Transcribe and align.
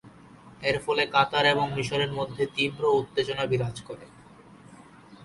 এর 0.61 0.77
ফলে 0.79 1.03
কাতার 1.07 1.45
এবং 1.45 1.65
মিশরের 1.75 2.11
মধ্যে 2.13 2.43
তীব্র 2.55 2.83
উত্তেজনা 2.99 3.43
বিরাজ 3.45 3.77
করে। 3.81 4.05